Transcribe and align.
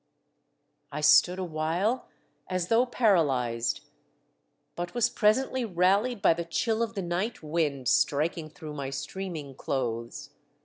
I 0.91 1.01
stood 1.01 1.37
awhile 1.37 2.07
as 2.49 2.69
though 2.69 2.87
paralysed, 2.87 3.81
but 4.75 4.95
was 4.95 5.11
presently 5.11 5.63
rallied 5.63 6.23
by 6.23 6.33
the 6.33 6.43
chill 6.43 6.81
of 6.81 6.95
the 6.95 7.03
night 7.03 7.43
wind 7.43 7.87
striking 7.87 8.49
through 8.49 8.73
my 8.73 8.89
streaming 8.89 9.53
clothes. 9.53 10.31